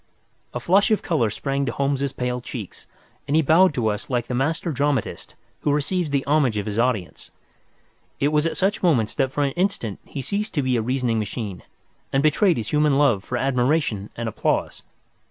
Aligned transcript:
A 0.51 0.59
flush 0.59 0.89
of 0.89 1.03
colour 1.03 1.29
sprang 1.29 1.63
to 1.67 1.71
Holmes's 1.71 2.11
pale 2.11 2.41
cheeks, 2.41 2.87
and 3.27 3.35
he 3.35 3.43
bowed 3.43 3.71
to 3.75 3.87
us 3.89 4.09
like 4.09 4.25
the 4.25 4.33
master 4.33 4.71
dramatist 4.71 5.35
who 5.59 5.71
receives 5.71 6.09
the 6.09 6.23
homage 6.25 6.57
of 6.57 6.65
his 6.65 6.79
audience. 6.79 7.29
It 8.19 8.29
was 8.29 8.47
at 8.47 8.57
such 8.57 8.81
moments 8.81 9.13
that 9.13 9.31
for 9.31 9.43
an 9.43 9.51
instant 9.51 9.99
he 10.03 10.23
ceased 10.23 10.55
to 10.55 10.63
be 10.63 10.75
a 10.75 10.81
reasoning 10.81 11.19
machine, 11.19 11.61
and 12.11 12.23
betrayed 12.23 12.57
his 12.57 12.71
human 12.71 12.97
love 12.97 13.23
for 13.23 13.37
admiration 13.37 14.09
and 14.15 14.27
applause. 14.27 14.81